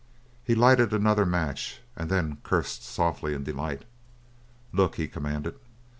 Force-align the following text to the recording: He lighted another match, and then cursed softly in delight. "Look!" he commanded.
He 0.43 0.55
lighted 0.55 0.93
another 0.93 1.27
match, 1.27 1.79
and 1.95 2.09
then 2.09 2.39
cursed 2.41 2.81
softly 2.83 3.35
in 3.35 3.43
delight. 3.43 3.85
"Look!" 4.73 4.95
he 4.95 5.07
commanded. 5.07 5.59